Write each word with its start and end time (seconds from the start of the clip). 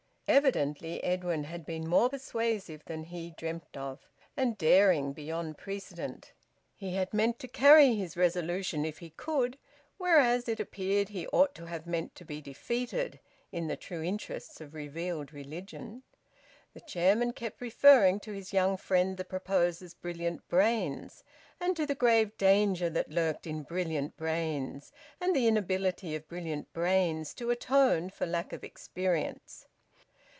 Evidently 0.31 1.03
Edwin 1.03 1.43
had 1.43 1.65
been 1.65 1.85
more 1.89 2.09
persuasive 2.09 2.85
than 2.85 3.03
he 3.03 3.31
dreamt 3.31 3.75
of; 3.75 4.07
and 4.37 4.57
daring 4.57 5.11
beyond 5.11 5.57
precedent. 5.57 6.31
He 6.73 6.91
had 6.95 7.13
meant 7.13 7.37
to 7.39 7.49
carry 7.49 7.95
his 7.95 8.15
resolution 8.15 8.85
if 8.85 8.99
he 8.99 9.09
could, 9.09 9.57
whereas, 9.97 10.47
it 10.47 10.61
appeared, 10.61 11.09
he 11.09 11.27
ought 11.33 11.53
to 11.55 11.65
have 11.65 11.85
meant 11.85 12.15
to 12.15 12.23
be 12.23 12.39
defeated, 12.39 13.19
in 13.51 13.67
the 13.67 13.75
true 13.75 14.01
interests 14.01 14.61
of 14.61 14.73
revealed 14.73 15.33
religion. 15.33 16.01
The 16.73 16.79
chairman 16.79 17.33
kept 17.33 17.59
referring 17.59 18.21
to 18.21 18.31
his 18.31 18.53
young 18.53 18.77
friend 18.77 19.17
the 19.17 19.25
proposer's 19.25 19.93
brilliant 19.93 20.47
brains, 20.47 21.25
and 21.59 21.75
to 21.75 21.85
the 21.85 21.93
grave 21.93 22.37
danger 22.37 22.89
that 22.91 23.09
lurked 23.11 23.45
in 23.45 23.63
brilliant 23.63 24.15
brains, 24.15 24.93
and 25.19 25.35
the 25.35 25.45
inability 25.45 26.15
of 26.15 26.29
brilliant 26.29 26.71
brains 26.71 27.33
to 27.33 27.51
atone 27.51 28.09
for 28.09 28.25
lack 28.25 28.53
of 28.53 28.63
experience. 28.63 29.67